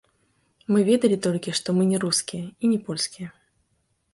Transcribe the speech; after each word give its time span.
Мы 0.75 0.79
ведалі 0.87 1.17
толькі, 1.27 1.53
што 1.59 1.75
мы 1.81 1.85
не 1.91 1.99
рускія, 2.05 2.45
і 2.63 2.73
не 2.73 2.79
польскія. 2.89 3.29